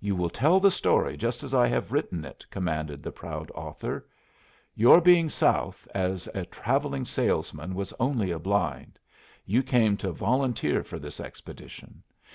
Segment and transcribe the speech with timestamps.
[0.00, 4.06] "You will tell the story just as I have written it," commanded the proud author.
[4.74, 8.98] "Your being South as a travelling salesman was only a blind.
[9.46, 12.02] You came to volunteer for this expedition.